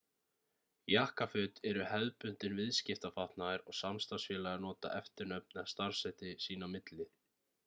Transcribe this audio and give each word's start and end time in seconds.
jakkaföt 0.93 1.61
eru 1.71 1.83
hefðbundinn 1.89 2.55
viðskiptafatnaður 2.61 3.65
og 3.73 3.77
samstarfsfélagar 3.83 4.65
nota 4.67 4.95
eftirnöfn 5.03 5.61
eða 5.63 5.69
starfsheiti 5.77 6.35
sín 6.49 6.67
á 6.69 6.73
milli 6.79 7.13